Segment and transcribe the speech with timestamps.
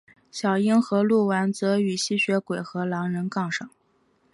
[0.31, 3.69] 小樱和鹿丸则与吸血鬼和狼人杠上。